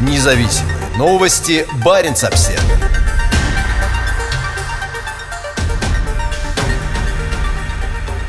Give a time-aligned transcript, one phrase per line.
[0.00, 1.66] Независимые новости.
[1.84, 2.62] Барин обсерва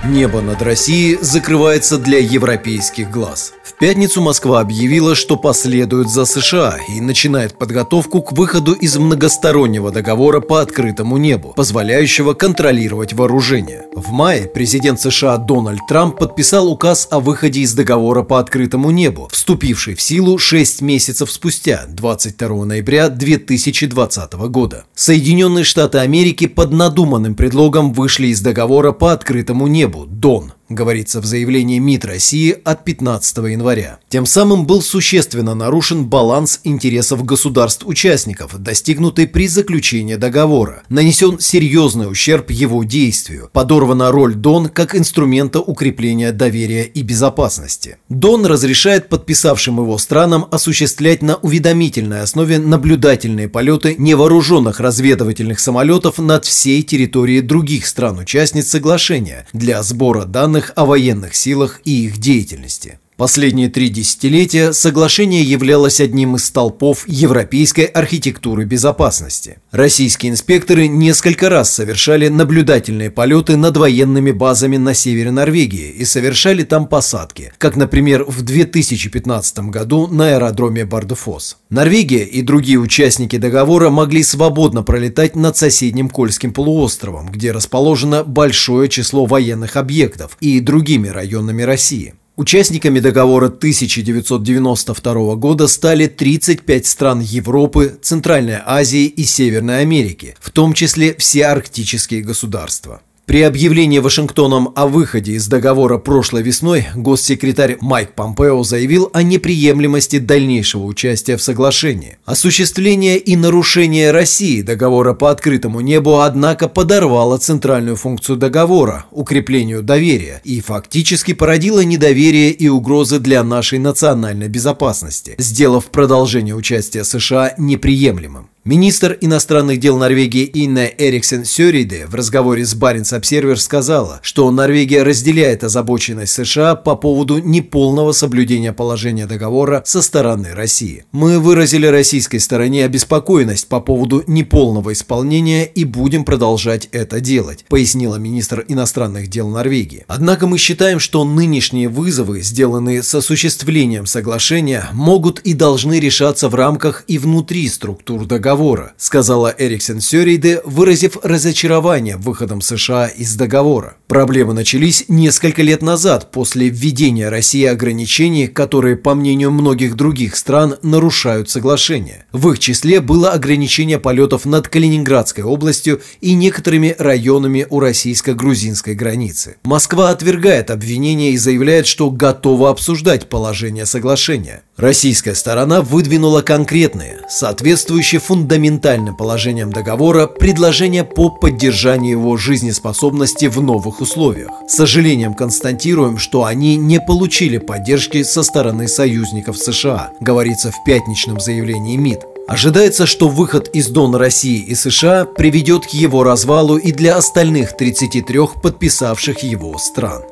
[0.05, 3.53] Небо над Россией закрывается для европейских глаз.
[3.77, 10.39] Пятницу Москва объявила, что последует за США и начинает подготовку к выходу из многостороннего договора
[10.39, 13.87] по открытому небу, позволяющего контролировать вооружение.
[13.93, 19.27] В мае президент США Дональд Трамп подписал указ о выходе из договора по открытому небу,
[19.29, 24.85] вступивший в силу 6 месяцев спустя, 22 ноября 2020 года.
[24.95, 31.25] Соединенные Штаты Америки под надуманным предлогом вышли из договора по открытому небу, Дон говорится в
[31.25, 33.99] заявлении МИД России от 15 января.
[34.09, 40.83] Тем самым был существенно нарушен баланс интересов государств-участников, достигнутый при заключении договора.
[40.89, 43.49] Нанесен серьезный ущерб его действию.
[43.53, 47.97] Подорвана роль ДОН как инструмента укрепления доверия и безопасности.
[48.09, 56.45] ДОН разрешает подписавшим его странам осуществлять на уведомительной основе наблюдательные полеты невооруженных разведывательных самолетов над
[56.45, 62.99] всей территорией других стран-участниц соглашения для сбора данных данных о военных силах и их деятельности.
[63.17, 69.59] Последние три десятилетия соглашение являлось одним из столпов европейской архитектуры безопасности.
[69.71, 76.63] Российские инспекторы несколько раз совершали наблюдательные полеты над военными базами на севере Норвегии и совершали
[76.63, 81.55] там посадки, как, например, в 2015 году на аэродроме Бардефос.
[81.69, 88.89] Норвегия и другие участники договора могли свободно пролетать над соседним Кольским полуостровом, где расположено большое
[88.89, 92.13] число военных объектов, и другими районами России.
[92.37, 100.73] Участниками договора 1992 года стали 35 стран Европы, Центральной Азии и Северной Америки, в том
[100.73, 103.01] числе все арктические государства.
[103.25, 110.19] При объявлении Вашингтоном о выходе из договора прошлой весной госсекретарь Майк Помпео заявил о неприемлемости
[110.19, 112.19] дальнейшего участия в соглашении.
[112.25, 120.39] Осуществление и нарушение России договора по открытому небу, однако, подорвало центральную функцию договора– укреплению доверия
[120.43, 128.49] и фактически породило недоверие и угрозы для нашей национальной безопасности, сделав продолжение участия США неприемлемым.
[128.67, 135.03] Министр иностранных дел Норвегии Инна Эриксен Сёриде в разговоре с Баренц Обсервер сказала, что Норвегия
[135.03, 141.05] разделяет озабоченность США по поводу неполного соблюдения положения договора со стороны России.
[141.11, 148.15] Мы выразили российской стороне обеспокоенность по поводу неполного исполнения и будем продолжать это делать, пояснила
[148.15, 150.05] министр иностранных дел Норвегии.
[150.07, 156.55] Однако мы считаем, что нынешние вызовы, сделанные с осуществлением соглашения, могут и должны решаться в
[156.55, 163.97] рамках и внутри структур договора договора, сказала Эриксен Сёрейде, выразив разочарование выходом США из договора.
[164.07, 170.75] Проблемы начались несколько лет назад после введения России ограничений, которые, по мнению многих других стран,
[170.83, 172.25] нарушают соглашение.
[172.31, 179.55] В их числе было ограничение полетов над Калининградской областью и некоторыми районами у российско-грузинской границы.
[179.63, 184.61] Москва отвергает обвинения и заявляет, что готова обсуждать положение соглашения.
[184.77, 193.94] Российская сторона выдвинула конкретные, соответствующие фундаментальным положениям договора, предложения по поддержанию его жизнеспособности в новых
[194.01, 194.51] условиях.
[194.67, 201.39] С сожалением констатируем, что они не получили поддержки со стороны союзников США, говорится в пятничном
[201.39, 202.25] заявлении МИД.
[202.47, 207.75] Ожидается, что выход из Дона России и США приведет к его развалу и для остальных
[207.75, 210.23] 33 подписавших его стран.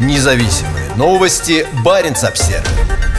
[0.00, 1.66] Независимые новости.
[1.84, 3.11] Барин обсервис